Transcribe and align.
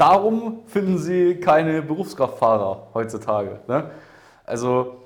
darum 0.00 0.60
finden 0.66 0.98
Sie 0.98 1.36
keine 1.36 1.82
Berufskraftfahrer 1.82 2.88
heutzutage. 2.94 3.60
Ne? 3.68 3.90
Also 4.46 4.96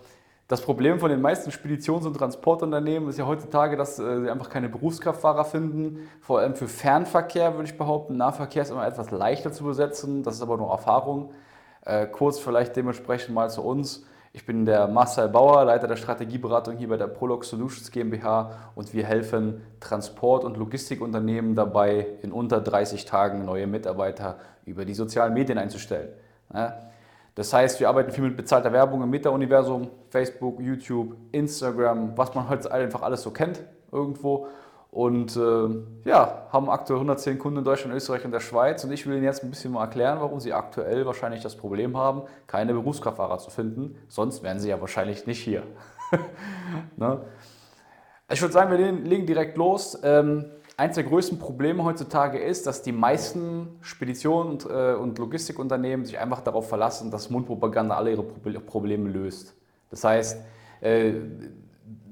das 0.46 0.60
Problem 0.60 1.00
von 1.00 1.10
den 1.10 1.20
meisten 1.20 1.50
Speditions- 1.50 2.06
und 2.06 2.14
Transportunternehmen 2.14 3.08
ist 3.08 3.18
ja 3.18 3.26
heutzutage, 3.26 3.76
dass 3.76 3.98
äh, 3.98 4.20
sie 4.20 4.30
einfach 4.30 4.50
keine 4.50 4.68
Berufskraftfahrer 4.68 5.44
finden. 5.44 6.08
Vor 6.20 6.38
allem 6.38 6.54
für 6.54 6.68
Fernverkehr 6.68 7.54
würde 7.54 7.64
ich 7.64 7.78
behaupten. 7.78 8.16
Nahverkehr 8.16 8.62
ist 8.62 8.70
immer 8.70 8.86
etwas 8.86 9.10
leichter 9.10 9.52
zu 9.52 9.64
besetzen. 9.64 10.22
Das 10.22 10.34
ist 10.34 10.42
aber 10.42 10.58
nur 10.58 10.70
Erfahrung. 10.70 11.32
Äh, 11.84 12.06
kurz 12.06 12.38
vielleicht 12.38 12.76
dementsprechend 12.76 13.34
mal 13.34 13.50
zu 13.50 13.62
uns. 13.62 14.06
Ich 14.36 14.44
bin 14.44 14.66
der 14.66 14.88
Marcel 14.88 15.28
Bauer, 15.28 15.64
Leiter 15.64 15.86
der 15.86 15.94
Strategieberatung 15.94 16.76
hier 16.76 16.88
bei 16.88 16.96
der 16.96 17.06
Prolog 17.06 17.44
Solutions 17.44 17.92
GmbH 17.92 18.50
und 18.74 18.92
wir 18.92 19.06
helfen 19.06 19.62
Transport- 19.78 20.42
und 20.42 20.56
Logistikunternehmen 20.56 21.54
dabei, 21.54 22.08
in 22.20 22.32
unter 22.32 22.60
30 22.60 23.04
Tagen 23.04 23.44
neue 23.44 23.68
Mitarbeiter 23.68 24.38
über 24.64 24.84
die 24.84 24.94
sozialen 24.94 25.34
Medien 25.34 25.56
einzustellen. 25.56 26.08
Das 27.36 27.52
heißt, 27.52 27.78
wir 27.78 27.88
arbeiten 27.88 28.10
viel 28.10 28.24
mit 28.24 28.36
bezahlter 28.36 28.72
Werbung 28.72 29.04
im 29.04 29.10
Meta-Universum, 29.10 29.88
Facebook, 30.10 30.58
YouTube, 30.60 31.14
Instagram, 31.30 32.18
was 32.18 32.34
man 32.34 32.48
heute 32.48 32.72
einfach 32.72 33.02
alles 33.02 33.22
so 33.22 33.30
kennt 33.30 33.62
irgendwo 33.92 34.48
und 34.94 35.36
äh, 35.36 36.08
ja, 36.08 36.46
haben 36.52 36.70
aktuell 36.70 37.00
110 37.00 37.40
Kunden 37.40 37.58
in 37.58 37.64
Deutschland, 37.64 37.96
Österreich 37.96 38.24
und 38.24 38.30
der 38.30 38.38
Schweiz. 38.38 38.84
Und 38.84 38.92
ich 38.92 39.04
will 39.04 39.14
Ihnen 39.14 39.24
jetzt 39.24 39.42
ein 39.42 39.50
bisschen 39.50 39.72
mal 39.72 39.82
erklären, 39.82 40.20
warum 40.20 40.38
Sie 40.38 40.52
aktuell 40.52 41.04
wahrscheinlich 41.04 41.42
das 41.42 41.56
Problem 41.56 41.96
haben, 41.96 42.22
keine 42.46 42.74
Berufskraftfahrer 42.74 43.38
zu 43.38 43.50
finden. 43.50 43.96
Sonst 44.06 44.44
wären 44.44 44.60
Sie 44.60 44.68
ja 44.68 44.80
wahrscheinlich 44.80 45.26
nicht 45.26 45.40
hier. 45.40 45.64
ne? 46.96 47.22
Ich 48.30 48.40
würde 48.40 48.54
sagen, 48.54 48.70
wir 48.70 48.92
legen 48.92 49.26
direkt 49.26 49.56
los. 49.56 49.98
Ähm, 50.04 50.44
eins 50.76 50.94
der 50.94 51.02
größten 51.02 51.40
Probleme 51.40 51.82
heutzutage 51.82 52.38
ist, 52.38 52.68
dass 52.68 52.82
die 52.82 52.92
meisten 52.92 53.76
Speditionen 53.80 54.52
und, 54.52 54.70
äh, 54.70 54.94
und 54.94 55.18
Logistikunternehmen 55.18 56.06
sich 56.06 56.20
einfach 56.20 56.40
darauf 56.40 56.68
verlassen, 56.68 57.10
dass 57.10 57.30
Mundpropaganda 57.30 57.96
alle 57.96 58.12
ihre 58.12 58.22
Probleme 58.22 59.10
löst. 59.10 59.56
Das 59.90 60.04
heißt, 60.04 60.40
äh, 60.82 61.14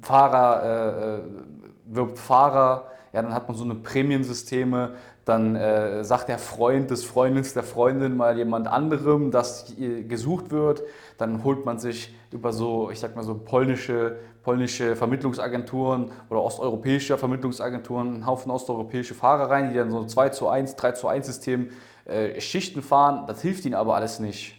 Fahrer 0.00 0.62
äh, 0.64 1.18
äh 1.18 1.61
wirbt 1.94 2.18
Fahrer, 2.18 2.88
ja, 3.12 3.20
dann 3.22 3.34
hat 3.34 3.48
man 3.48 3.56
so 3.56 3.64
eine 3.64 3.74
Prämiensysteme, 3.74 4.94
dann 5.24 5.54
äh, 5.54 6.02
sagt 6.02 6.28
der 6.28 6.38
Freund 6.38 6.90
des 6.90 7.04
Freundes 7.04 7.54
der 7.54 7.62
Freundin 7.62 8.16
mal 8.16 8.36
jemand 8.36 8.66
anderem, 8.66 9.30
dass 9.30 9.72
gesucht 10.08 10.50
wird, 10.50 10.82
dann 11.18 11.44
holt 11.44 11.64
man 11.64 11.78
sich 11.78 12.14
über 12.32 12.52
so, 12.52 12.90
ich 12.90 12.98
sag 12.98 13.14
mal 13.14 13.22
so 13.22 13.34
polnische, 13.34 14.16
polnische 14.42 14.96
Vermittlungsagenturen 14.96 16.10
oder 16.28 16.42
osteuropäische 16.42 17.16
Vermittlungsagenturen 17.18 18.14
einen 18.14 18.26
Haufen 18.26 18.50
osteuropäische 18.50 19.14
Fahrer 19.14 19.48
rein, 19.50 19.70
die 19.70 19.76
dann 19.76 19.90
so 19.90 20.04
2 20.04 20.30
zu 20.30 20.48
1, 20.48 20.74
3 20.74 20.92
zu 20.92 21.06
1 21.06 21.26
System 21.26 21.70
äh, 22.04 22.40
Schichten 22.40 22.82
fahren, 22.82 23.26
das 23.28 23.42
hilft 23.42 23.64
ihnen 23.64 23.74
aber 23.74 23.94
alles 23.94 24.18
nicht. 24.18 24.56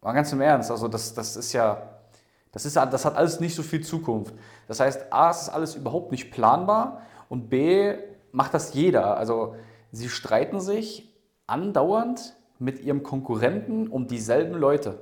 Mal 0.00 0.12
ganz 0.12 0.32
im 0.32 0.40
Ernst, 0.40 0.70
also 0.70 0.88
das, 0.88 1.12
das 1.12 1.36
ist 1.36 1.52
ja, 1.52 1.93
das, 2.54 2.64
ist, 2.64 2.76
das 2.76 3.04
hat 3.04 3.16
alles 3.16 3.40
nicht 3.40 3.54
so 3.54 3.62
viel 3.62 3.82
Zukunft. 3.82 4.32
Das 4.68 4.80
heißt, 4.80 5.12
A, 5.12 5.30
es 5.30 5.42
ist 5.42 5.48
alles 5.50 5.74
überhaupt 5.74 6.12
nicht 6.12 6.30
planbar 6.30 7.02
und 7.28 7.50
B, 7.50 7.94
macht 8.30 8.54
das 8.54 8.74
jeder. 8.74 9.16
Also 9.16 9.56
sie 9.90 10.08
streiten 10.08 10.60
sich 10.60 11.14
andauernd 11.46 12.36
mit 12.58 12.80
ihrem 12.80 13.02
Konkurrenten 13.02 13.88
um 13.88 14.06
dieselben 14.06 14.54
Leute. 14.54 15.00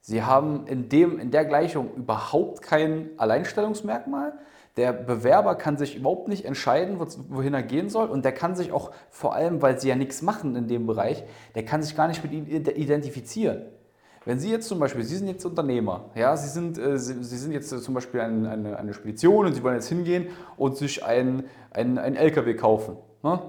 Sie 0.00 0.22
haben 0.22 0.66
in, 0.66 0.88
dem, 0.88 1.18
in 1.18 1.30
der 1.30 1.44
Gleichung 1.44 1.94
überhaupt 1.94 2.62
kein 2.62 3.10
Alleinstellungsmerkmal. 3.18 4.38
Der 4.78 4.92
Bewerber 4.92 5.56
kann 5.56 5.76
sich 5.76 5.96
überhaupt 5.96 6.28
nicht 6.28 6.44
entscheiden, 6.44 6.98
wohin 7.00 7.52
er 7.52 7.62
gehen 7.62 7.90
soll. 7.90 8.08
Und 8.08 8.24
der 8.24 8.32
kann 8.32 8.54
sich 8.54 8.72
auch, 8.72 8.92
vor 9.10 9.34
allem, 9.34 9.60
weil 9.60 9.78
sie 9.78 9.88
ja 9.88 9.96
nichts 9.96 10.22
machen 10.22 10.56
in 10.56 10.68
dem 10.68 10.86
Bereich, 10.86 11.24
der 11.54 11.64
kann 11.64 11.82
sich 11.82 11.96
gar 11.96 12.08
nicht 12.08 12.22
mit 12.22 12.32
ihm 12.32 12.46
identifizieren. 12.46 13.66
Wenn 14.28 14.38
Sie 14.38 14.50
jetzt 14.50 14.68
zum 14.68 14.78
Beispiel, 14.78 15.04
Sie 15.04 15.16
sind 15.16 15.26
jetzt 15.26 15.46
Unternehmer, 15.46 16.10
ja, 16.14 16.36
Sie 16.36 16.50
sind, 16.50 16.76
äh, 16.76 16.98
Sie, 16.98 17.24
Sie, 17.24 17.38
sind 17.38 17.50
jetzt 17.50 17.72
äh, 17.72 17.78
zum 17.78 17.94
Beispiel 17.94 18.20
ein, 18.20 18.44
eine, 18.44 18.78
eine 18.78 18.92
Spedition 18.92 19.46
und 19.46 19.54
Sie 19.54 19.62
wollen 19.62 19.76
jetzt 19.76 19.88
hingehen 19.88 20.26
und 20.58 20.76
sich 20.76 21.02
einen 21.02 21.44
ein 21.70 21.96
LKW 21.96 22.52
kaufen. 22.52 22.98
Ne? 23.22 23.40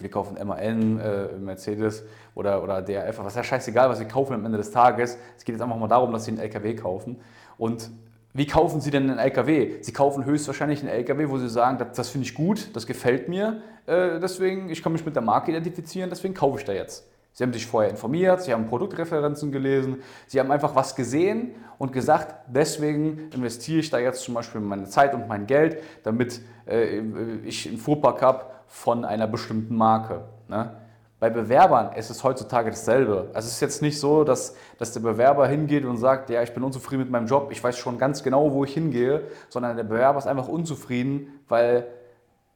Wir 0.00 0.10
kaufen 0.10 0.36
MAN, 0.44 0.98
äh, 0.98 1.28
Mercedes 1.38 2.02
oder, 2.34 2.64
oder 2.64 2.82
DRF, 2.82 3.20
was 3.20 3.28
ist 3.28 3.36
ja 3.36 3.44
scheißegal, 3.44 3.88
was 3.88 4.00
Sie 4.00 4.06
kaufen 4.06 4.34
am 4.34 4.44
Ende 4.44 4.58
des 4.58 4.72
Tages. 4.72 5.16
Es 5.36 5.44
geht 5.44 5.54
jetzt 5.54 5.62
einfach 5.62 5.76
mal 5.76 5.86
darum, 5.86 6.10
dass 6.10 6.24
Sie 6.24 6.32
einen 6.32 6.40
LKW 6.40 6.74
kaufen. 6.74 7.20
Und 7.56 7.88
wie 8.32 8.48
kaufen 8.48 8.80
Sie 8.80 8.90
denn 8.90 9.08
einen 9.08 9.20
LKW? 9.20 9.80
Sie 9.80 9.92
kaufen 9.92 10.24
höchstwahrscheinlich 10.24 10.80
einen 10.80 10.88
LKW, 10.88 11.28
wo 11.28 11.38
Sie 11.38 11.48
sagen, 11.48 11.78
das, 11.78 11.92
das 11.96 12.08
finde 12.08 12.26
ich 12.26 12.34
gut, 12.34 12.74
das 12.74 12.88
gefällt 12.88 13.28
mir, 13.28 13.62
äh, 13.86 14.18
deswegen, 14.18 14.70
ich 14.70 14.82
kann 14.82 14.90
mich 14.90 15.06
mit 15.06 15.14
der 15.14 15.22
Marke 15.22 15.52
identifizieren, 15.52 16.10
deswegen 16.10 16.34
kaufe 16.34 16.58
ich 16.58 16.64
da 16.64 16.72
jetzt. 16.72 17.06
Sie 17.34 17.42
haben 17.42 17.52
sich 17.52 17.66
vorher 17.66 17.90
informiert, 17.90 18.42
Sie 18.42 18.52
haben 18.52 18.66
Produktreferenzen 18.66 19.50
gelesen, 19.50 20.02
Sie 20.28 20.38
haben 20.38 20.52
einfach 20.52 20.76
was 20.76 20.94
gesehen 20.94 21.56
und 21.78 21.92
gesagt, 21.92 22.32
deswegen 22.46 23.28
investiere 23.34 23.80
ich 23.80 23.90
da 23.90 23.98
jetzt 23.98 24.22
zum 24.22 24.34
Beispiel 24.34 24.60
meine 24.60 24.84
Zeit 24.84 25.14
und 25.14 25.26
mein 25.26 25.46
Geld, 25.46 25.82
damit 26.04 26.40
äh, 26.66 27.00
ich 27.44 27.68
einen 27.68 27.78
Fuhrpark 27.78 28.22
habe 28.22 28.44
von 28.68 29.04
einer 29.04 29.26
bestimmten 29.26 29.74
Marke. 29.74 30.22
Ne? 30.48 30.76
Bei 31.18 31.28
Bewerbern 31.28 31.96
ist 31.96 32.08
es 32.08 32.22
heutzutage 32.22 32.70
dasselbe. 32.70 33.30
Also 33.34 33.48
es 33.48 33.54
ist 33.54 33.60
jetzt 33.60 33.82
nicht 33.82 33.98
so, 33.98 34.22
dass, 34.22 34.54
dass 34.78 34.92
der 34.92 35.00
Bewerber 35.00 35.48
hingeht 35.48 35.84
und 35.84 35.96
sagt, 35.96 36.30
ja, 36.30 36.40
ich 36.42 36.54
bin 36.54 36.62
unzufrieden 36.62 37.02
mit 37.02 37.10
meinem 37.10 37.26
Job, 37.26 37.48
ich 37.50 37.64
weiß 37.64 37.76
schon 37.76 37.98
ganz 37.98 38.22
genau, 38.22 38.52
wo 38.52 38.62
ich 38.62 38.74
hingehe, 38.74 39.22
sondern 39.48 39.76
der 39.76 39.84
Bewerber 39.84 40.18
ist 40.18 40.28
einfach 40.28 40.46
unzufrieden, 40.46 41.40
weil 41.48 41.88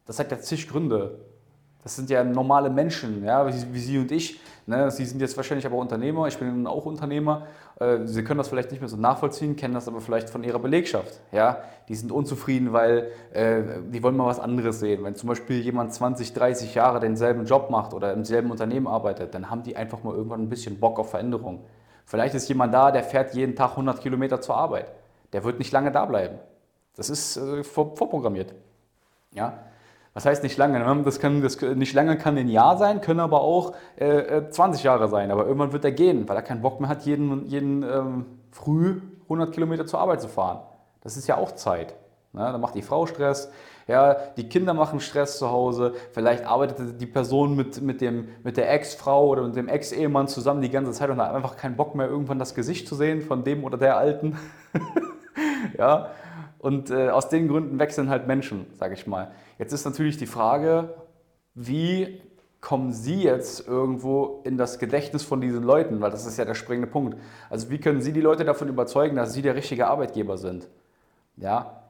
das 0.06 0.20
hat 0.20 0.30
ja 0.30 0.38
zig 0.38 0.68
Gründe. 0.68 1.18
Das 1.88 1.96
sind 1.96 2.10
ja 2.10 2.22
normale 2.22 2.68
Menschen, 2.68 3.24
ja, 3.24 3.46
wie, 3.48 3.78
Sie 3.78 3.96
und 3.96 4.12
ich. 4.12 4.38
Ne? 4.66 4.90
Sie 4.90 5.06
sind 5.06 5.22
jetzt 5.22 5.38
wahrscheinlich 5.38 5.64
aber 5.64 5.76
Unternehmer, 5.76 6.26
ich 6.26 6.36
bin 6.36 6.66
auch 6.66 6.84
Unternehmer. 6.84 7.46
Äh, 7.80 8.00
Sie 8.04 8.22
können 8.22 8.36
das 8.36 8.48
vielleicht 8.48 8.70
nicht 8.70 8.80
mehr 8.80 8.90
so 8.90 8.98
nachvollziehen, 8.98 9.56
kennen 9.56 9.72
das 9.72 9.88
aber 9.88 10.02
vielleicht 10.02 10.28
von 10.28 10.44
Ihrer 10.44 10.58
Belegschaft. 10.58 11.18
Ja? 11.32 11.62
Die 11.88 11.94
sind 11.94 12.12
unzufrieden, 12.12 12.74
weil 12.74 13.10
äh, 13.32 13.62
die 13.90 14.02
wollen 14.02 14.18
mal 14.18 14.26
was 14.26 14.38
anderes 14.38 14.80
sehen. 14.80 15.02
Wenn 15.02 15.14
zum 15.14 15.30
Beispiel 15.30 15.62
jemand 15.62 15.94
20, 15.94 16.34
30 16.34 16.74
Jahre 16.74 17.00
denselben 17.00 17.46
Job 17.46 17.70
macht 17.70 17.94
oder 17.94 18.12
im 18.12 18.26
selben 18.26 18.50
Unternehmen 18.50 18.86
arbeitet, 18.86 19.32
dann 19.32 19.48
haben 19.48 19.62
die 19.62 19.74
einfach 19.74 20.02
mal 20.02 20.14
irgendwann 20.14 20.42
ein 20.42 20.50
bisschen 20.50 20.78
Bock 20.78 20.98
auf 20.98 21.12
Veränderung. 21.12 21.64
Vielleicht 22.04 22.34
ist 22.34 22.50
jemand 22.50 22.74
da, 22.74 22.90
der 22.90 23.02
fährt 23.02 23.32
jeden 23.34 23.56
Tag 23.56 23.70
100 23.70 24.02
Kilometer 24.02 24.42
zur 24.42 24.58
Arbeit. 24.58 24.92
Der 25.32 25.42
wird 25.42 25.58
nicht 25.58 25.72
lange 25.72 25.90
da 25.90 26.04
bleiben. 26.04 26.36
Das 26.96 27.08
ist 27.08 27.38
äh, 27.38 27.64
vorprogrammiert. 27.64 28.52
Ja? 29.32 29.60
Was 30.14 30.26
heißt 30.26 30.42
nicht 30.42 30.56
lange? 30.56 30.78
Ne? 30.78 31.02
Das 31.04 31.20
kann, 31.20 31.42
das, 31.42 31.60
nicht 31.60 31.94
lange 31.94 32.18
kann 32.18 32.36
ein 32.36 32.48
Jahr 32.48 32.76
sein, 32.76 33.00
können 33.00 33.20
aber 33.20 33.40
auch 33.40 33.74
äh, 33.96 34.48
20 34.48 34.82
äh, 34.82 34.86
Jahre 34.86 35.08
sein. 35.08 35.30
Aber 35.30 35.46
irgendwann 35.46 35.72
wird 35.72 35.84
er 35.84 35.92
gehen, 35.92 36.28
weil 36.28 36.36
er 36.36 36.42
keinen 36.42 36.62
Bock 36.62 36.80
mehr 36.80 36.88
hat, 36.88 37.02
jeden, 37.02 37.46
jeden 37.46 37.82
ähm, 37.82 38.26
früh 38.50 39.00
100 39.24 39.52
Kilometer 39.52 39.86
zur 39.86 40.00
Arbeit 40.00 40.20
zu 40.20 40.28
fahren. 40.28 40.60
Das 41.02 41.16
ist 41.16 41.26
ja 41.28 41.36
auch 41.36 41.52
Zeit. 41.52 41.94
Ne? 42.32 42.40
Da 42.40 42.58
macht 42.58 42.74
die 42.74 42.82
Frau 42.82 43.06
Stress, 43.06 43.50
ja, 43.86 44.14
die 44.36 44.48
Kinder 44.48 44.74
machen 44.74 45.00
Stress 45.00 45.38
zu 45.38 45.50
Hause. 45.50 45.94
Vielleicht 46.12 46.44
arbeitet 46.44 47.00
die 47.00 47.06
Person 47.06 47.56
mit, 47.56 47.80
mit, 47.80 48.00
dem, 48.00 48.28
mit 48.44 48.58
der 48.58 48.70
Ex-Frau 48.70 49.28
oder 49.28 49.42
mit 49.42 49.56
dem 49.56 49.68
Ex-Ehemann 49.68 50.28
zusammen 50.28 50.60
die 50.60 50.70
ganze 50.70 50.92
Zeit 50.92 51.08
und 51.08 51.20
hat 51.20 51.34
einfach 51.34 51.56
keinen 51.56 51.76
Bock 51.76 51.94
mehr, 51.94 52.06
irgendwann 52.06 52.38
das 52.38 52.54
Gesicht 52.54 52.86
zu 52.86 52.94
sehen 52.94 53.22
von 53.22 53.44
dem 53.44 53.64
oder 53.64 53.78
der 53.78 53.96
Alten. 53.96 54.36
ja, 55.78 56.10
und 56.58 56.90
äh, 56.90 57.10
aus 57.10 57.28
den 57.28 57.48
Gründen 57.48 57.78
wechseln 57.78 58.08
halt 58.08 58.26
Menschen, 58.26 58.66
sage 58.74 58.94
ich 58.94 59.06
mal. 59.06 59.30
Jetzt 59.58 59.72
ist 59.72 59.84
natürlich 59.84 60.16
die 60.16 60.26
Frage, 60.26 60.94
wie 61.54 62.20
kommen 62.60 62.92
Sie 62.92 63.22
jetzt 63.22 63.66
irgendwo 63.66 64.42
in 64.44 64.56
das 64.56 64.78
Gedächtnis 64.78 65.22
von 65.22 65.40
diesen 65.40 65.62
Leuten? 65.62 66.00
Weil 66.00 66.10
das 66.10 66.26
ist 66.26 66.38
ja 66.38 66.44
der 66.44 66.54
springende 66.54 66.88
Punkt. 66.88 67.16
Also 67.50 67.70
wie 67.70 67.78
können 67.78 68.00
Sie 68.00 68.12
die 68.12 68.20
Leute 68.20 68.44
davon 68.44 68.68
überzeugen, 68.68 69.16
dass 69.16 69.32
Sie 69.32 69.42
der 69.42 69.54
richtige 69.54 69.86
Arbeitgeber 69.86 70.38
sind? 70.38 70.68
Ja, 71.36 71.87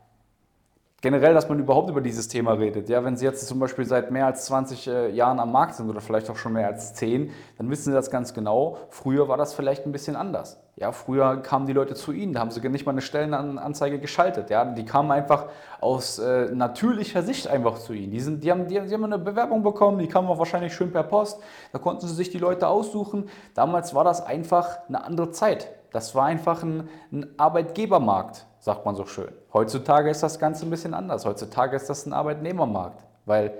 generell, 1.00 1.32
dass 1.32 1.48
man 1.48 1.60
überhaupt 1.60 1.90
über 1.90 2.00
dieses 2.00 2.26
Thema 2.26 2.52
redet. 2.52 2.88
Ja, 2.88 3.04
wenn 3.04 3.16
Sie 3.16 3.24
jetzt 3.24 3.46
zum 3.46 3.60
Beispiel 3.60 3.84
seit 3.84 4.10
mehr 4.10 4.26
als 4.26 4.46
20 4.46 4.88
äh, 4.88 5.10
Jahren 5.10 5.38
am 5.38 5.52
Markt 5.52 5.76
sind 5.76 5.88
oder 5.88 6.00
vielleicht 6.00 6.28
auch 6.28 6.36
schon 6.36 6.54
mehr 6.54 6.66
als 6.66 6.94
10, 6.94 7.30
dann 7.56 7.70
wissen 7.70 7.84
Sie 7.84 7.92
das 7.92 8.10
ganz 8.10 8.34
genau. 8.34 8.78
Früher 8.90 9.28
war 9.28 9.36
das 9.36 9.54
vielleicht 9.54 9.86
ein 9.86 9.92
bisschen 9.92 10.16
anders. 10.16 10.60
Ja, 10.74 10.90
früher 10.90 11.36
kamen 11.38 11.66
die 11.66 11.72
Leute 11.72 11.94
zu 11.94 12.12
Ihnen, 12.12 12.32
da 12.32 12.40
haben 12.40 12.50
Sie 12.50 12.66
nicht 12.68 12.84
mal 12.84 12.92
eine 12.92 13.00
Stellenanzeige 13.00 14.00
geschaltet. 14.00 14.50
Ja, 14.50 14.64
die 14.64 14.84
kamen 14.84 15.10
einfach 15.12 15.46
aus 15.80 16.18
äh, 16.18 16.50
natürlicher 16.52 17.22
Sicht 17.22 17.46
einfach 17.46 17.78
zu 17.78 17.92
Ihnen. 17.92 18.10
Die, 18.10 18.20
sind, 18.20 18.42
die, 18.42 18.50
haben, 18.50 18.66
die, 18.66 18.80
die 18.80 18.94
haben 18.94 19.04
eine 19.04 19.18
Bewerbung 19.18 19.62
bekommen, 19.62 19.98
die 19.98 20.08
kamen 20.08 20.28
auch 20.28 20.38
wahrscheinlich 20.38 20.74
schön 20.74 20.90
per 20.90 21.04
Post. 21.04 21.40
Da 21.72 21.78
konnten 21.78 22.06
Sie 22.08 22.14
sich 22.14 22.30
die 22.30 22.38
Leute 22.38 22.66
aussuchen. 22.66 23.28
Damals 23.54 23.94
war 23.94 24.02
das 24.02 24.24
einfach 24.24 24.78
eine 24.88 25.04
andere 25.04 25.30
Zeit. 25.30 25.68
Das 25.92 26.14
war 26.14 26.26
einfach 26.26 26.62
ein, 26.62 26.88
ein 27.12 27.26
Arbeitgebermarkt 27.38 28.47
sagt 28.60 28.84
man 28.84 28.94
so 28.94 29.06
schön. 29.06 29.32
Heutzutage 29.52 30.10
ist 30.10 30.22
das 30.22 30.38
Ganze 30.38 30.66
ein 30.66 30.70
bisschen 30.70 30.94
anders. 30.94 31.24
Heutzutage 31.24 31.76
ist 31.76 31.88
das 31.88 32.06
ein 32.06 32.12
Arbeitnehmermarkt, 32.12 33.04
weil 33.24 33.52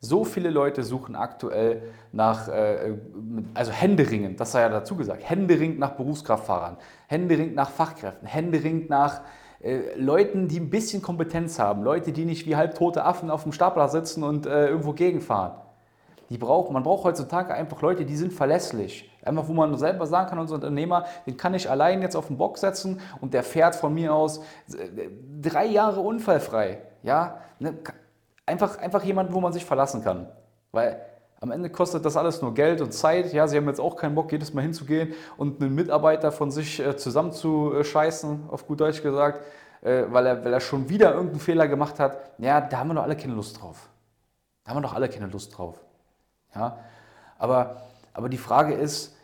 so 0.00 0.24
viele 0.24 0.50
Leute 0.50 0.82
suchen 0.82 1.14
aktuell 1.14 1.82
nach, 2.10 2.48
äh, 2.48 2.94
also 3.54 3.70
händeringend, 3.70 4.40
das 4.40 4.52
sei 4.52 4.62
ja 4.62 4.68
dazu 4.68 4.96
gesagt, 4.96 5.28
händeringend 5.28 5.78
nach 5.78 5.92
Berufskraftfahrern, 5.92 6.76
händeringend 7.06 7.54
nach 7.54 7.70
Fachkräften, 7.70 8.26
händeringend 8.26 8.90
nach 8.90 9.20
äh, 9.60 9.94
Leuten, 9.96 10.48
die 10.48 10.58
ein 10.58 10.70
bisschen 10.70 11.02
Kompetenz 11.02 11.60
haben, 11.60 11.84
Leute, 11.84 12.10
die 12.10 12.24
nicht 12.24 12.46
wie 12.46 12.56
halbtote 12.56 13.04
Affen 13.04 13.30
auf 13.30 13.44
dem 13.44 13.52
Stapler 13.52 13.88
sitzen 13.88 14.24
und 14.24 14.44
äh, 14.44 14.66
irgendwo 14.66 14.92
gegenfahren. 14.92 15.52
Die 16.32 16.38
braucht, 16.38 16.70
man 16.70 16.82
braucht 16.82 17.04
heutzutage 17.04 17.52
einfach 17.52 17.82
Leute, 17.82 18.06
die 18.06 18.16
sind 18.16 18.32
verlässlich. 18.32 19.10
Einfach, 19.22 19.48
wo 19.48 19.52
man 19.52 19.76
selber 19.76 20.06
sagen 20.06 20.30
kann, 20.30 20.38
unser 20.38 20.54
Unternehmer, 20.54 21.04
den 21.26 21.36
kann 21.36 21.52
ich 21.52 21.68
allein 21.68 22.00
jetzt 22.00 22.16
auf 22.16 22.28
den 22.28 22.38
Bock 22.38 22.56
setzen 22.56 23.02
und 23.20 23.34
der 23.34 23.42
fährt 23.42 23.74
von 23.76 23.92
mir 23.92 24.14
aus 24.14 24.38
äh, 24.38 25.10
drei 25.42 25.66
Jahre 25.66 26.00
unfallfrei. 26.00 26.80
Ja, 27.02 27.36
ne? 27.58 27.74
einfach, 28.46 28.78
einfach 28.78 29.04
jemand, 29.04 29.34
wo 29.34 29.42
man 29.42 29.52
sich 29.52 29.66
verlassen 29.66 30.02
kann. 30.02 30.26
Weil 30.70 31.02
am 31.38 31.50
Ende 31.50 31.68
kostet 31.68 32.02
das 32.06 32.16
alles 32.16 32.40
nur 32.40 32.54
Geld 32.54 32.80
und 32.80 32.94
Zeit. 32.94 33.34
Ja, 33.34 33.46
sie 33.46 33.58
haben 33.58 33.68
jetzt 33.68 33.80
auch 33.80 33.96
keinen 33.96 34.14
Bock, 34.14 34.32
jedes 34.32 34.54
Mal 34.54 34.62
hinzugehen 34.62 35.12
und 35.36 35.60
einen 35.60 35.74
Mitarbeiter 35.74 36.32
von 36.32 36.50
sich 36.50 36.80
äh, 36.80 36.96
zusammenzuscheißen, 36.96 38.44
auf 38.48 38.66
gut 38.66 38.80
Deutsch 38.80 39.02
gesagt, 39.02 39.44
äh, 39.82 40.04
weil, 40.08 40.24
er, 40.24 40.42
weil 40.42 40.54
er 40.54 40.60
schon 40.60 40.88
wieder 40.88 41.12
irgendeinen 41.12 41.40
Fehler 41.40 41.68
gemacht 41.68 42.00
hat. 42.00 42.16
Ja, 42.38 42.62
da 42.62 42.78
haben 42.78 42.88
wir 42.88 42.94
doch 42.94 43.02
alle 43.02 43.16
keine 43.16 43.34
Lust 43.34 43.60
drauf. 43.60 43.90
Da 44.64 44.70
haben 44.70 44.78
wir 44.78 44.88
doch 44.88 44.94
alle 44.94 45.10
keine 45.10 45.26
Lust 45.26 45.58
drauf. 45.58 45.78
Ja, 46.54 46.78
aber, 47.38 47.82
aber 48.12 48.28
die 48.28 48.38
Frage 48.38 48.74
ist, 48.74 49.16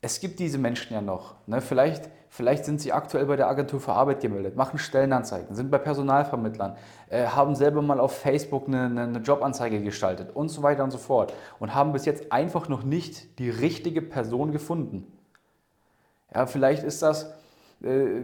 es 0.00 0.18
gibt 0.20 0.40
diese 0.40 0.58
Menschen 0.58 0.92
ja 0.92 1.00
noch. 1.00 1.36
Ne? 1.46 1.60
Vielleicht, 1.60 2.10
vielleicht 2.28 2.64
sind 2.64 2.80
sie 2.80 2.92
aktuell 2.92 3.24
bei 3.26 3.36
der 3.36 3.48
Agentur 3.48 3.80
für 3.80 3.92
Arbeit 3.92 4.20
gemeldet, 4.20 4.56
machen 4.56 4.78
Stellenanzeigen, 4.78 5.54
sind 5.54 5.70
bei 5.70 5.78
Personalvermittlern, 5.78 6.76
äh, 7.08 7.26
haben 7.26 7.54
selber 7.54 7.82
mal 7.82 8.00
auf 8.00 8.18
Facebook 8.18 8.66
eine, 8.66 8.86
eine, 8.86 9.18
Jobanzeige 9.18 9.80
gestaltet 9.80 10.34
und 10.34 10.48
so 10.48 10.62
weiter 10.62 10.82
und 10.82 10.90
so 10.90 10.98
fort 10.98 11.32
und 11.60 11.74
haben 11.74 11.92
bis 11.92 12.04
jetzt 12.04 12.32
einfach 12.32 12.68
noch 12.68 12.82
nicht 12.82 13.38
die 13.38 13.48
richtige 13.48 14.02
Person 14.02 14.50
gefunden. 14.50 15.06
Ja, 16.34 16.46
vielleicht 16.46 16.82
ist 16.82 17.00
das 17.02 17.32
äh, 17.82 18.22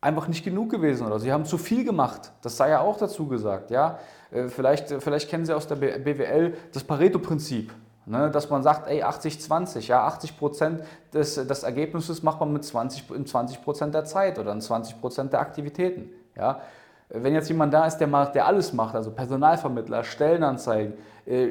einfach 0.00 0.28
nicht 0.28 0.44
genug 0.44 0.70
gewesen 0.70 1.06
oder 1.06 1.18
sie 1.18 1.32
haben 1.32 1.44
zu 1.44 1.58
viel 1.58 1.84
gemacht. 1.84 2.32
Das 2.42 2.56
sei 2.56 2.70
ja 2.70 2.80
auch 2.80 2.96
dazu 2.96 3.26
gesagt. 3.26 3.70
Ja? 3.70 3.98
Äh, 4.30 4.48
vielleicht, 4.48 4.90
vielleicht 5.02 5.28
kennen 5.28 5.44
Sie 5.44 5.54
aus 5.54 5.66
der 5.66 5.76
BWL 5.76 6.54
das 6.72 6.84
Pareto-Prinzip. 6.84 7.72
Ne, 8.08 8.30
dass 8.30 8.48
man 8.50 8.62
sagt, 8.62 8.86
ey, 8.86 9.02
80-20, 9.02 9.88
ja, 9.88 10.06
80 10.06 10.38
Prozent 10.38 10.84
des, 11.12 11.34
des 11.34 11.62
Ergebnisses 11.64 12.22
macht 12.22 12.38
man 12.38 12.52
mit 12.52 12.64
20, 12.64 13.10
in 13.10 13.26
20 13.26 13.64
Prozent 13.64 13.94
der 13.94 14.04
Zeit 14.04 14.38
oder 14.38 14.52
in 14.52 14.60
20 14.60 15.00
Prozent 15.00 15.32
der 15.32 15.40
Aktivitäten. 15.40 16.10
Ja. 16.36 16.60
Wenn 17.08 17.34
jetzt 17.34 17.48
jemand 17.48 17.74
da 17.74 17.84
ist, 17.84 17.96
der, 17.98 18.06
macht, 18.06 18.36
der 18.36 18.46
alles 18.46 18.72
macht, 18.72 18.94
also 18.94 19.10
Personalvermittler, 19.10 20.04
Stellenanzeigen, 20.04 20.94
äh, 21.24 21.48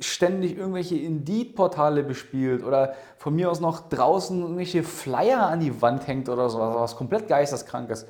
ständig 0.00 0.56
irgendwelche 0.56 0.96
Indeed-Portale 0.96 2.02
bespielt 2.02 2.62
oder 2.64 2.94
von 3.16 3.34
mir 3.34 3.50
aus 3.50 3.60
noch 3.60 3.88
draußen 3.88 4.40
irgendwelche 4.40 4.82
Flyer 4.82 5.46
an 5.46 5.60
die 5.60 5.80
Wand 5.82 6.06
hängt 6.06 6.28
oder 6.28 6.48
so, 6.50 6.58
was 6.58 6.96
komplett 6.96 7.28
geisteskrankes, 7.28 8.06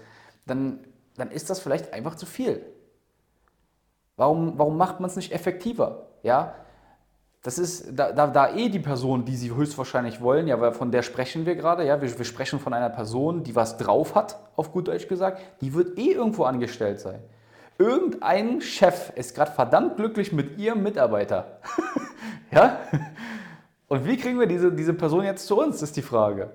dann, 0.46 0.81
dann 1.17 1.31
ist 1.31 1.50
das 1.50 1.61
vielleicht 1.61 1.93
einfach 1.93 2.14
zu 2.14 2.26
viel. 2.26 2.64
Warum, 4.17 4.58
warum 4.58 4.76
macht 4.76 5.00
man 5.00 5.08
es 5.08 5.17
nicht 5.17 5.32
effektiver? 5.32 6.08
Ja, 6.23 6.55
das 7.43 7.58
ist 7.58 7.96
da, 7.96 8.12
da, 8.12 8.26
da, 8.26 8.55
eh 8.55 8.69
die 8.69 8.81
Person, 8.81 9.25
die 9.25 9.37
sie 9.37 9.55
höchstwahrscheinlich 9.55 10.20
wollen, 10.20 10.49
ja, 10.49 10.61
weil 10.61 10.73
von 10.73 10.91
der 10.91 11.02
sprechen 11.02 11.46
wir 11.46 11.55
gerade, 11.55 11.87
ja, 11.87 12.02
wir, 12.02 12.19
wir 12.19 12.25
sprechen 12.25 12.58
von 12.58 12.75
einer 12.75 12.91
Person, 12.91 13.44
die 13.44 13.55
was 13.55 13.76
drauf 13.76 14.14
hat, 14.14 14.38
auf 14.56 14.73
gut 14.73 14.88
Deutsch 14.88 15.06
gesagt, 15.06 15.41
die 15.61 15.73
wird 15.73 15.99
eh 15.99 16.12
irgendwo 16.12 16.44
angestellt 16.44 17.00
sein. 17.00 17.23
Irgendein 17.78 18.60
Chef 18.60 19.12
ist 19.14 19.34
gerade 19.34 19.52
verdammt 19.52 19.96
glücklich 19.96 20.32
mit 20.32 20.58
ihrem 20.58 20.82
Mitarbeiter. 20.82 21.60
ja? 22.50 22.80
Und 23.86 24.04
wie 24.04 24.16
kriegen 24.16 24.38
wir 24.40 24.46
diese, 24.46 24.72
diese 24.72 24.94
Person 24.94 25.25
jetzt 25.25 25.46
zu 25.46 25.60
uns, 25.60 25.80
ist 25.80 25.96
die 25.96 26.02
Frage. 26.02 26.50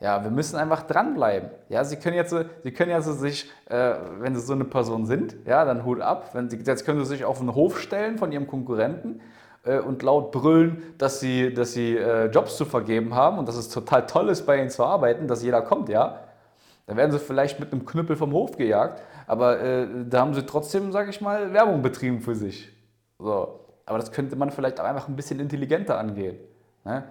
Ja, 0.00 0.22
wir 0.22 0.30
müssen 0.30 0.56
einfach 0.56 0.82
dranbleiben. 0.84 1.50
Ja, 1.68 1.84
Sie 1.84 1.96
können 1.96 2.16
jetzt, 2.16 2.34
Sie 2.62 2.72
können 2.72 2.90
jetzt 2.90 3.06
sich, 3.18 3.50
äh, 3.68 3.94
wenn 4.20 4.34
Sie 4.34 4.40
so 4.40 4.52
eine 4.52 4.64
Person 4.64 5.06
sind, 5.06 5.36
ja, 5.44 5.64
dann 5.64 5.84
Hut 5.84 6.00
ab. 6.00 6.30
Wenn 6.34 6.48
Sie, 6.48 6.56
jetzt 6.56 6.86
können 6.86 7.00
Sie 7.00 7.06
sich 7.06 7.24
auf 7.24 7.40
einen 7.40 7.54
Hof 7.54 7.80
stellen 7.80 8.16
von 8.16 8.32
Ihrem 8.32 8.46
Konkurrenten 8.46 9.20
äh, 9.64 9.80
und 9.80 10.02
laut 10.02 10.30
brüllen, 10.30 10.82
dass 10.98 11.20
sie, 11.20 11.52
dass 11.52 11.72
sie 11.72 11.96
äh, 11.96 12.26
Jobs 12.26 12.56
zu 12.56 12.64
vergeben 12.64 13.14
haben 13.14 13.38
und 13.38 13.48
dass 13.48 13.56
es 13.56 13.68
total 13.68 14.06
toll 14.06 14.28
ist, 14.28 14.46
bei 14.46 14.60
ihnen 14.60 14.70
zu 14.70 14.84
arbeiten, 14.84 15.26
dass 15.26 15.42
jeder 15.42 15.62
kommt, 15.62 15.88
ja. 15.88 16.20
Dann 16.88 16.96
werden 16.96 17.12
sie 17.12 17.18
vielleicht 17.18 17.60
mit 17.60 17.70
einem 17.70 17.84
Knüppel 17.84 18.16
vom 18.16 18.32
Hof 18.32 18.56
gejagt, 18.56 19.02
aber 19.26 19.60
äh, 19.60 19.86
da 20.08 20.20
haben 20.20 20.32
sie 20.32 20.46
trotzdem, 20.46 20.90
sage 20.90 21.10
ich 21.10 21.20
mal, 21.20 21.52
Werbung 21.52 21.82
betrieben 21.82 22.22
für 22.22 22.34
sich. 22.34 22.72
So. 23.18 23.60
Aber 23.84 23.98
das 23.98 24.10
könnte 24.10 24.36
man 24.36 24.50
vielleicht 24.50 24.80
auch 24.80 24.84
einfach 24.84 25.06
ein 25.06 25.14
bisschen 25.14 25.38
intelligenter 25.38 25.98
angehen. 25.98 26.38
Ne? 26.84 27.04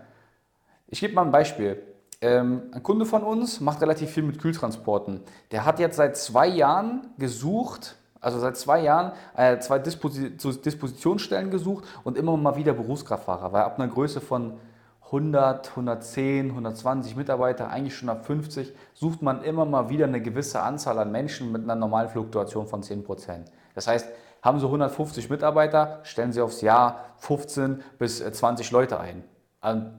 Ich 0.87 0.99
gebe 0.99 1.13
mal 1.13 1.21
ein 1.21 1.31
Beispiel. 1.31 1.81
Ähm, 2.21 2.63
ein 2.71 2.81
Kunde 2.81 3.05
von 3.05 3.21
uns 3.21 3.61
macht 3.61 3.79
relativ 3.81 4.09
viel 4.09 4.23
mit 4.23 4.39
Kühltransporten. 4.39 5.21
Der 5.51 5.63
hat 5.63 5.79
jetzt 5.79 5.97
seit 5.97 6.17
zwei 6.17 6.47
Jahren 6.47 7.11
gesucht, 7.19 7.97
also 8.19 8.39
seit 8.39 8.57
zwei 8.57 8.81
Jahren 8.81 9.11
äh, 9.35 9.59
zwei 9.59 9.77
Disposi 9.77 10.35
Dispositionsstellen 10.37 11.51
gesucht 11.51 11.85
und 12.03 12.17
immer 12.17 12.35
mal 12.35 12.55
wieder 12.55 12.73
Berufskraftfahrer, 12.73 13.53
weil 13.53 13.61
ab 13.61 13.79
einer 13.79 13.89
Größe 13.89 14.21
von 14.21 14.57
100, 15.07 15.69
110, 15.69 16.49
120 16.49 17.15
Mitarbeiter, 17.15 17.69
eigentlich 17.69 17.95
schon 17.95 18.09
ab 18.09 18.25
50, 18.25 18.73
sucht 18.93 19.21
man 19.21 19.41
immer 19.43 19.65
mal 19.65 19.89
wieder 19.89 20.05
eine 20.05 20.21
gewisse 20.21 20.61
Anzahl 20.61 20.99
an 20.99 21.11
Menschen 21.11 21.51
mit 21.51 21.63
einer 21.63 21.75
normalen 21.75 22.09
Fluktuation 22.09 22.67
von 22.67 22.83
10%. 22.83 23.45
Das 23.73 23.87
heißt, 23.87 24.09
haben 24.41 24.59
Sie 24.59 24.65
150 24.65 25.29
Mitarbeiter, 25.29 25.99
stellen 26.03 26.33
Sie 26.33 26.41
aufs 26.41 26.61
Jahr 26.61 27.13
15 27.17 27.81
bis 27.97 28.19
20 28.19 28.71
Leute 28.71 28.99
ein. 28.99 29.23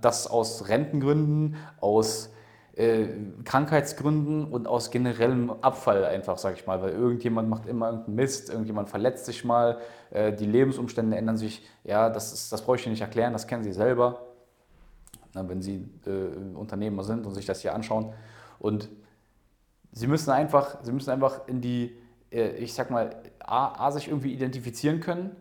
Das 0.00 0.26
aus 0.26 0.68
Rentengründen, 0.68 1.56
aus 1.80 2.30
äh, 2.78 3.08
Krankheitsgründen 3.44 4.44
und 4.44 4.68
aus 4.68 4.90
generellem 4.90 5.50
Abfall 5.62 6.04
einfach, 6.04 6.38
sag 6.38 6.54
ich 6.54 6.66
mal, 6.66 6.80
weil 6.80 6.92
irgendjemand 6.92 7.48
macht 7.48 7.66
immer 7.66 7.86
irgendeinen 7.86 8.14
Mist, 8.14 8.50
irgendjemand 8.50 8.88
verletzt 8.88 9.26
sich 9.26 9.44
mal, 9.44 9.78
äh, 10.10 10.32
die 10.32 10.46
Lebensumstände 10.46 11.16
ändern 11.16 11.36
sich. 11.36 11.66
Ja, 11.82 12.08
das, 12.08 12.32
ist, 12.32 12.52
das 12.52 12.62
brauche 12.62 12.76
ich 12.76 12.86
Ihnen 12.86 12.92
nicht 12.92 13.00
erklären, 13.00 13.32
das 13.32 13.48
kennen 13.48 13.64
Sie 13.64 13.72
selber, 13.72 14.27
wenn 15.46 15.62
Sie 15.62 15.86
äh, 16.06 16.54
Unternehmer 16.54 17.04
sind 17.04 17.26
und 17.26 17.34
sich 17.34 17.46
das 17.46 17.60
hier 17.60 17.74
anschauen. 17.74 18.12
Und 18.58 18.88
Sie 19.92 20.06
müssen 20.06 20.30
einfach, 20.30 20.78
Sie 20.82 20.92
müssen 20.92 21.10
einfach 21.10 21.46
in 21.46 21.60
die, 21.60 21.96
äh, 22.30 22.50
ich 22.56 22.74
sag 22.74 22.90
mal, 22.90 23.10
A, 23.38 23.86
A, 23.86 23.90
sich 23.92 24.08
irgendwie 24.08 24.32
identifizieren 24.32 25.00
können, 25.00 25.36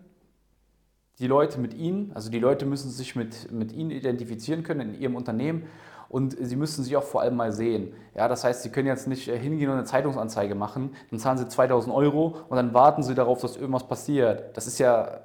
die 1.19 1.27
Leute 1.27 1.59
mit 1.59 1.73
Ihnen, 1.73 2.11
also 2.13 2.29
die 2.29 2.39
Leute 2.39 2.65
müssen 2.65 2.91
sich 2.91 3.15
mit, 3.15 3.51
mit 3.51 3.71
Ihnen 3.71 3.91
identifizieren 3.91 4.63
können 4.63 4.93
in 4.93 5.01
Ihrem 5.01 5.15
Unternehmen 5.15 5.63
und 6.09 6.37
sie 6.39 6.55
müssen 6.55 6.83
sich 6.83 6.95
auch 6.95 7.03
vor 7.03 7.21
allem 7.21 7.35
mal 7.35 7.51
sehen. 7.51 7.93
Ja, 8.15 8.27
das 8.27 8.43
heißt, 8.43 8.63
sie 8.63 8.69
können 8.69 8.87
jetzt 8.87 9.07
nicht 9.07 9.27
äh, 9.27 9.37
hingehen 9.37 9.69
und 9.69 9.75
eine 9.75 9.85
Zeitungsanzeige 9.85 10.55
machen, 10.55 10.95
dann 11.09 11.19
zahlen 11.19 11.37
sie 11.37 11.47
2000 11.47 11.93
Euro 11.93 12.35
und 12.47 12.55
dann 12.55 12.73
warten 12.73 13.03
sie 13.03 13.15
darauf, 13.15 13.41
dass 13.41 13.57
irgendwas 13.57 13.87
passiert. 13.87 14.55
Das 14.55 14.67
ist 14.67 14.79
ja, 14.79 15.21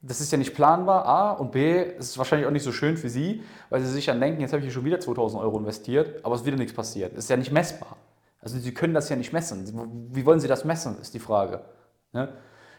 das 0.00 0.20
ist 0.20 0.30
ja 0.30 0.38
nicht 0.38 0.54
planbar, 0.54 1.06
A, 1.06 1.32
und 1.32 1.50
B, 1.52 1.82
es 1.98 2.10
ist 2.10 2.18
wahrscheinlich 2.18 2.46
auch 2.46 2.52
nicht 2.52 2.62
so 2.62 2.72
schön 2.72 2.96
für 2.96 3.08
sie, 3.08 3.42
weil 3.68 3.80
sie 3.80 3.90
sich 3.90 4.06
dann 4.06 4.20
denken, 4.20 4.40
jetzt 4.40 4.52
habe 4.52 4.60
ich 4.60 4.66
hier 4.66 4.72
schon 4.72 4.84
wieder 4.84 5.00
2000 5.00 5.42
Euro 5.42 5.58
investiert, 5.58 6.24
aber 6.24 6.34
es 6.34 6.42
ist 6.42 6.46
wieder 6.46 6.56
nichts 6.56 6.72
passiert. 6.72 7.12
Das 7.16 7.24
ist 7.24 7.30
ja 7.30 7.36
nicht 7.36 7.52
messbar. 7.52 7.96
Also 8.40 8.58
sie 8.58 8.72
können 8.72 8.94
das 8.94 9.08
ja 9.08 9.16
nicht 9.16 9.32
messen. 9.32 10.08
Wie 10.12 10.24
wollen 10.24 10.38
sie 10.38 10.46
das 10.46 10.64
messen, 10.64 10.98
ist 11.00 11.14
die 11.14 11.18
Frage. 11.18 11.62
Ne? 12.12 12.32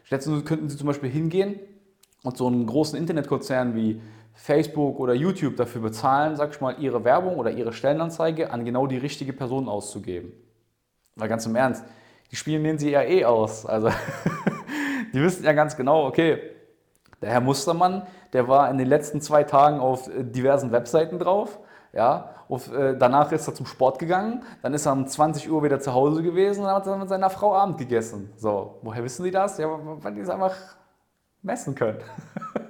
Stattdessen 0.03 0.45
könnten 0.45 0.69
sie 0.69 0.77
zum 0.77 0.88
Beispiel 0.88 1.09
hingehen 1.09 1.59
und 2.23 2.38
so 2.38 2.47
einen 2.47 2.65
großen 2.65 2.97
Internetkonzern 2.97 3.75
wie 3.75 4.01
Facebook 4.33 4.97
oder 4.99 5.13
YouTube 5.13 5.57
dafür 5.57 5.81
bezahlen, 5.81 6.38
sag 6.38 6.51
ich 6.51 6.61
mal, 6.61 6.79
ihre 6.79 7.03
Werbung 7.03 7.35
oder 7.35 7.51
ihre 7.51 7.73
Stellenanzeige 7.73 8.51
an 8.51 8.63
genau 8.63 8.88
die 8.88 8.97
richtige 8.97 9.33
Person 9.33 9.67
auszugeben. 9.67 10.31
Weil 11.15 11.27
ganz 11.27 11.45
im 11.45 11.55
Ernst, 11.57 11.83
die 12.31 12.38
spielen 12.38 12.63
den 12.63 12.77
sie 12.77 12.91
ja 12.91 13.03
eh 13.03 13.25
aus. 13.25 13.65
Also 13.65 13.89
die 15.13 15.21
wissen 15.21 15.43
ja 15.43 15.51
ganz 15.51 15.75
genau, 15.75 16.07
okay, 16.07 16.39
der 17.21 17.31
Herr 17.31 17.41
Mustermann, 17.41 18.03
der 18.33 18.47
war 18.47 18.69
in 18.69 18.77
den 18.77 18.88
letzten 18.88 19.21
zwei 19.21 19.43
Tagen 19.43 19.79
auf 19.79 20.07
äh, 20.07 20.23
diversen 20.23 20.71
Webseiten 20.71 21.19
drauf. 21.19 21.59
Ja, 21.91 22.35
auf, 22.49 22.71
äh, 22.71 22.95
danach 22.95 23.31
ist 23.31 23.47
er 23.47 23.55
zum 23.55 23.65
Sport 23.65 23.97
gegangen, 23.97 24.43
dann 24.61 24.73
ist 24.73 24.85
er 24.85 24.93
um 24.93 25.07
20 25.07 25.49
Uhr 25.49 25.63
wieder 25.63 25.79
zu 25.79 25.93
Hause 25.93 26.21
gewesen 26.21 26.63
und 26.63 26.69
hat 26.69 26.85
dann 26.85 26.99
mit 26.99 27.09
seiner 27.09 27.29
Frau 27.29 27.55
Abend 27.55 27.79
gegessen. 27.79 28.31
So, 28.38 28.77
woher 28.83 29.03
wissen 29.03 29.23
die 29.23 29.31
das? 29.31 29.57
Ja, 29.57 29.67
weil 30.01 30.13
die 30.13 30.21
es 30.21 30.29
einfach 30.29 30.55
messen 31.41 31.73
können. 31.73 31.99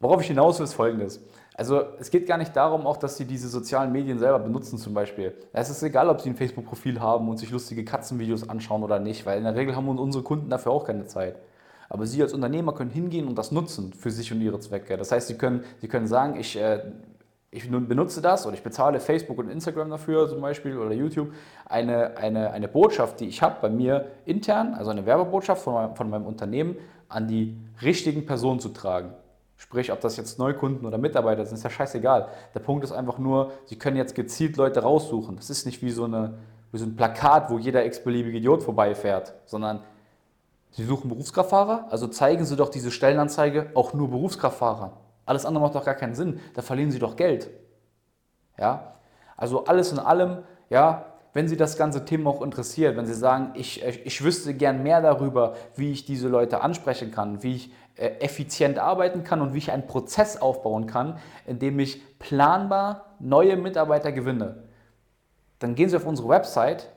Worauf 0.00 0.20
ich 0.20 0.26
hinaus 0.26 0.58
will, 0.58 0.64
ist 0.64 0.74
folgendes. 0.74 1.20
Also 1.54 1.82
es 1.98 2.10
geht 2.10 2.26
gar 2.26 2.36
nicht 2.36 2.54
darum, 2.54 2.86
auch, 2.86 2.98
dass 2.98 3.16
Sie 3.16 3.24
diese 3.24 3.48
sozialen 3.48 3.90
Medien 3.90 4.18
selber 4.18 4.38
benutzen 4.38 4.76
zum 4.76 4.92
Beispiel. 4.92 5.34
Es 5.54 5.70
ist 5.70 5.82
egal, 5.82 6.10
ob 6.10 6.20
Sie 6.20 6.28
ein 6.28 6.36
Facebook-Profil 6.36 7.00
haben 7.00 7.30
und 7.30 7.38
sich 7.38 7.50
lustige 7.50 7.82
Katzenvideos 7.82 8.50
anschauen 8.50 8.82
oder 8.82 8.98
nicht, 8.98 9.24
weil 9.24 9.38
in 9.38 9.44
der 9.44 9.54
Regel 9.54 9.74
haben 9.74 9.88
unsere 9.88 10.22
Kunden 10.22 10.50
dafür 10.50 10.72
auch 10.72 10.84
keine 10.84 11.06
Zeit. 11.06 11.36
Aber 11.88 12.06
Sie 12.06 12.22
als 12.22 12.32
Unternehmer 12.32 12.72
können 12.72 12.90
hingehen 12.90 13.28
und 13.28 13.36
das 13.36 13.52
nutzen 13.52 13.92
für 13.92 14.10
sich 14.10 14.32
und 14.32 14.40
Ihre 14.40 14.58
Zwecke. 14.60 14.96
Das 14.96 15.12
heißt, 15.12 15.28
Sie 15.28 15.36
können, 15.38 15.64
Sie 15.80 15.88
können 15.88 16.06
sagen, 16.06 16.38
ich, 16.38 16.56
äh, 16.56 16.80
ich 17.50 17.70
benutze 17.70 18.20
das 18.20 18.46
oder 18.46 18.54
ich 18.54 18.62
bezahle 18.62 19.00
Facebook 19.00 19.38
und 19.38 19.48
Instagram 19.48 19.90
dafür 19.90 20.28
zum 20.28 20.40
Beispiel 20.40 20.76
oder 20.76 20.92
YouTube, 20.92 21.32
eine, 21.64 22.16
eine, 22.16 22.50
eine 22.50 22.68
Botschaft, 22.68 23.20
die 23.20 23.26
ich 23.26 23.40
habe 23.42 23.56
bei 23.62 23.70
mir 23.70 24.06
intern, 24.24 24.74
also 24.74 24.90
eine 24.90 25.06
Werbebotschaft 25.06 25.62
von 25.62 25.74
meinem, 25.74 25.96
von 25.96 26.10
meinem 26.10 26.26
Unternehmen, 26.26 26.76
an 27.08 27.28
die 27.28 27.56
richtigen 27.82 28.26
Personen 28.26 28.60
zu 28.60 28.70
tragen. 28.70 29.14
Sprich, 29.58 29.90
ob 29.90 30.00
das 30.00 30.18
jetzt 30.18 30.38
Neukunden 30.38 30.86
oder 30.86 30.98
Mitarbeiter 30.98 31.46
sind, 31.46 31.56
ist 31.56 31.64
ja 31.64 31.70
scheißegal. 31.70 32.28
Der 32.54 32.60
Punkt 32.60 32.84
ist 32.84 32.92
einfach 32.92 33.18
nur, 33.18 33.52
Sie 33.64 33.78
können 33.78 33.96
jetzt 33.96 34.14
gezielt 34.14 34.56
Leute 34.58 34.80
raussuchen. 34.80 35.36
Das 35.36 35.48
ist 35.48 35.64
nicht 35.64 35.82
wie 35.82 35.90
so, 35.90 36.04
eine, 36.04 36.34
wie 36.72 36.78
so 36.78 36.84
ein 36.84 36.94
Plakat, 36.94 37.50
wo 37.50 37.58
jeder 37.58 37.86
x-beliebige 37.86 38.36
Idiot 38.36 38.62
vorbeifährt, 38.62 39.32
sondern 39.46 39.80
Sie 40.76 40.84
suchen 40.84 41.08
Berufskraftfahrer, 41.08 41.86
also 41.88 42.06
zeigen 42.06 42.44
Sie 42.44 42.54
doch 42.54 42.68
diese 42.68 42.90
Stellenanzeige 42.90 43.70
auch 43.72 43.94
nur 43.94 44.10
Berufskraftfahrern. 44.10 44.90
Alles 45.24 45.46
andere 45.46 45.64
macht 45.64 45.74
doch 45.74 45.86
gar 45.86 45.94
keinen 45.94 46.14
Sinn. 46.14 46.38
Da 46.52 46.60
verlieren 46.60 46.90
Sie 46.90 46.98
doch 46.98 47.16
Geld. 47.16 47.48
Ja, 48.58 48.92
also 49.38 49.64
alles 49.64 49.92
in 49.92 49.98
allem, 49.98 50.42
ja, 50.68 51.06
wenn 51.32 51.48
Sie 51.48 51.56
das 51.56 51.78
ganze 51.78 52.04
Thema 52.04 52.28
auch 52.28 52.42
interessiert, 52.42 52.98
wenn 52.98 53.06
Sie 53.06 53.14
sagen, 53.14 53.52
ich, 53.54 53.82
ich 53.82 54.22
wüsste 54.22 54.52
gern 54.52 54.82
mehr 54.82 55.00
darüber, 55.00 55.54
wie 55.76 55.92
ich 55.92 56.04
diese 56.04 56.28
Leute 56.28 56.60
ansprechen 56.60 57.10
kann, 57.10 57.42
wie 57.42 57.54
ich 57.54 57.72
äh, 57.94 58.08
effizient 58.20 58.78
arbeiten 58.78 59.24
kann 59.24 59.40
und 59.40 59.54
wie 59.54 59.58
ich 59.58 59.72
einen 59.72 59.86
Prozess 59.86 60.36
aufbauen 60.36 60.86
kann, 60.86 61.16
in 61.46 61.58
dem 61.58 61.78
ich 61.78 62.18
planbar 62.18 63.14
neue 63.18 63.56
Mitarbeiter 63.56 64.12
gewinne, 64.12 64.64
dann 65.58 65.74
gehen 65.74 65.88
Sie 65.88 65.96
auf 65.96 66.04
unsere 66.04 66.28
Website 66.28 66.92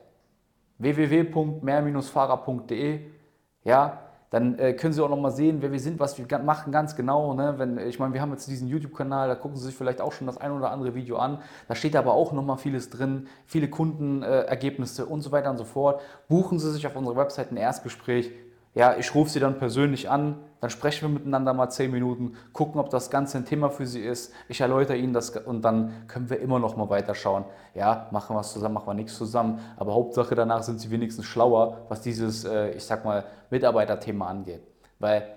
www.mehr-fahrer.de. 0.79 3.18
Ja, 3.63 3.99
dann 4.29 4.59
äh, 4.59 4.73
können 4.73 4.93
Sie 4.93 5.03
auch 5.03 5.09
noch 5.09 5.19
mal 5.19 5.31
sehen, 5.31 5.61
wer 5.61 5.71
wir 5.71 5.79
sind, 5.79 5.99
was 5.99 6.17
wir 6.17 6.39
machen 6.39 6.71
ganz 6.71 6.95
genau. 6.95 7.33
Ne? 7.33 7.55
Wenn, 7.57 7.77
ich 7.79 7.97
meine, 7.97 8.13
wir 8.13 8.21
haben 8.21 8.31
jetzt 8.31 8.47
diesen 8.47 8.67
YouTube-Kanal, 8.67 9.27
da 9.27 9.35
gucken 9.35 9.57
Sie 9.57 9.65
sich 9.65 9.75
vielleicht 9.75 10.01
auch 10.01 10.11
schon 10.11 10.27
das 10.27 10.37
ein 10.37 10.51
oder 10.51 10.71
andere 10.71 10.93
Video 10.93 11.17
an. 11.17 11.39
Da 11.67 11.75
steht 11.75 11.95
aber 11.95 12.13
auch 12.13 12.31
noch 12.31 12.43
mal 12.43 12.57
vieles 12.57 12.89
drin, 12.91 13.27
viele 13.45 13.69
Kundenergebnisse 13.69 15.03
äh, 15.03 15.05
und 15.05 15.21
so 15.21 15.31
weiter 15.31 15.49
und 15.49 15.57
so 15.57 15.65
fort. 15.65 16.01
Buchen 16.27 16.59
Sie 16.59 16.71
sich 16.71 16.85
auf 16.85 16.95
unserer 16.95 17.15
Website 17.15 17.51
ein 17.51 17.57
Erstgespräch. 17.57 18.31
Ja, 18.75 18.95
ich 18.97 19.15
rufe 19.15 19.31
Sie 19.31 19.39
dann 19.39 19.57
persönlich 19.57 20.09
an, 20.09 20.37
dann 20.61 20.69
sprechen 20.69 21.07
wir 21.07 21.19
miteinander 21.19 21.53
mal 21.53 21.69
zehn 21.69 21.89
Minuten, 21.89 22.35
gucken, 22.53 22.79
ob 22.79 22.89
das 22.89 23.09
Ganze 23.09 23.37
ein 23.37 23.45
Thema 23.45 23.69
für 23.69 23.87
Sie 23.87 24.01
ist. 24.01 24.33
Ich 24.47 24.61
erläutere 24.61 24.97
Ihnen 24.97 25.13
das 25.13 25.29
und 25.31 25.63
dann 25.63 26.07
können 26.07 26.29
wir 26.29 26.39
immer 26.39 26.59
noch 26.59 26.75
mal 26.75 26.89
weiterschauen. 26.89 27.45
Ja, 27.73 28.07
machen 28.11 28.35
wir 28.35 28.41
es 28.41 28.51
zusammen, 28.51 28.73
machen 28.75 28.87
wir 28.87 28.93
nichts 28.93 29.17
zusammen. 29.17 29.59
Aber 29.77 29.93
Hauptsache 29.93 30.35
danach 30.35 30.63
sind 30.63 30.81
Sie 30.81 30.91
wenigstens 30.91 31.25
schlauer, 31.25 31.85
was 31.87 32.01
dieses, 32.01 32.43
äh, 32.43 32.71
ich 32.71 32.83
sag 32.83 33.05
mal, 33.05 33.23
Mitarbeiterthema 33.49 34.27
angeht. 34.27 34.61
Weil, 34.99 35.29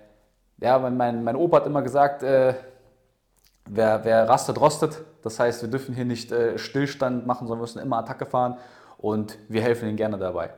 ja, 0.61 0.79
mein, 0.79 1.23
mein 1.23 1.37
Opa 1.37 1.59
hat 1.59 1.67
immer 1.67 1.83
gesagt, 1.83 2.23
äh, 2.25 2.55
wer, 3.67 4.05
wer 4.05 4.29
rastet, 4.29 4.61
rostet. 4.61 5.03
Das 5.23 5.39
heißt, 5.39 5.63
wir 5.63 5.71
dürfen 5.71 5.95
hier 5.95 6.05
nicht 6.05 6.33
äh, 6.33 6.59
Stillstand 6.59 7.27
machen, 7.27 7.47
sondern 7.47 7.63
müssen 7.63 7.79
immer 7.79 7.99
Attacke 7.99 8.27
fahren 8.27 8.59
und 8.99 9.39
wir 9.49 9.63
helfen 9.63 9.89
Ihnen 9.89 9.97
gerne 9.97 10.19
dabei. 10.19 10.51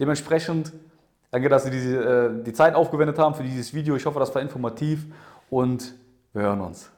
Dementsprechend 0.00 0.72
Danke, 1.30 1.48
dass 1.48 1.64
Sie 1.64 1.70
diese, 1.70 1.96
äh, 1.96 2.42
die 2.42 2.52
Zeit 2.52 2.74
aufgewendet 2.74 3.18
haben 3.18 3.34
für 3.34 3.42
dieses 3.42 3.74
Video. 3.74 3.96
Ich 3.96 4.06
hoffe, 4.06 4.18
das 4.18 4.34
war 4.34 4.42
informativ 4.42 5.06
und 5.50 5.94
wir 6.32 6.42
hören 6.42 6.60
uns. 6.60 6.95